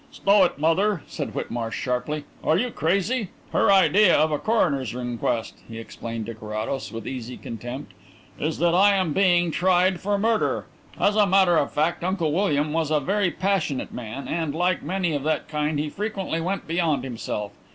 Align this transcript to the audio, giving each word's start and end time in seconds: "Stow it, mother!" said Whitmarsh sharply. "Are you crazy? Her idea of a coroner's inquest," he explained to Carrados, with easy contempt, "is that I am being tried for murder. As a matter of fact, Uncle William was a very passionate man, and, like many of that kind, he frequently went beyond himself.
"Stow 0.11 0.45
it, 0.45 0.57
mother!" 0.57 1.03
said 1.05 1.35
Whitmarsh 1.35 1.75
sharply. 1.79 2.25
"Are 2.43 2.57
you 2.57 2.71
crazy? 2.71 3.29
Her 3.53 3.71
idea 3.71 4.15
of 4.17 4.31
a 4.31 4.39
coroner's 4.39 4.95
inquest," 4.95 5.53
he 5.69 5.77
explained 5.77 6.25
to 6.25 6.33
Carrados, 6.33 6.91
with 6.91 7.07
easy 7.07 7.37
contempt, 7.37 7.93
"is 8.39 8.57
that 8.57 8.73
I 8.73 8.95
am 8.95 9.13
being 9.13 9.51
tried 9.51 9.99
for 9.99 10.17
murder. 10.17 10.65
As 10.99 11.15
a 11.15 11.27
matter 11.27 11.55
of 11.55 11.71
fact, 11.71 12.03
Uncle 12.03 12.31
William 12.33 12.73
was 12.73 12.89
a 12.89 12.99
very 12.99 13.29
passionate 13.29 13.93
man, 13.93 14.27
and, 14.27 14.55
like 14.55 14.81
many 14.81 15.13
of 15.13 15.21
that 15.21 15.47
kind, 15.47 15.77
he 15.77 15.87
frequently 15.87 16.41
went 16.41 16.65
beyond 16.67 17.03
himself. 17.03 17.51